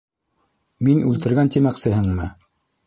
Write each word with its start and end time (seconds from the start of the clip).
Мин 0.87 1.05
үлтергән, 1.11 1.55
тимәксеһеңме? 1.59 2.31